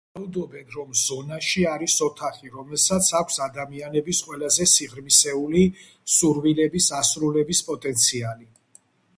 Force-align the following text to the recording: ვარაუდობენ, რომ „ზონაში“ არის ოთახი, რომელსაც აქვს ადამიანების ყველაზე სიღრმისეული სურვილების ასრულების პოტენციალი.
ვარაუდობენ, 0.17 0.63
რომ 0.75 0.93
„ზონაში“ 0.99 1.65
არის 1.71 1.97
ოთახი, 2.05 2.49
რომელსაც 2.55 3.11
აქვს 3.19 3.37
ადამიანების 3.47 4.23
ყველაზე 4.31 4.69
სიღრმისეული 4.73 5.63
სურვილების 6.17 6.91
ასრულების 7.03 7.65
პოტენციალი. 7.73 8.51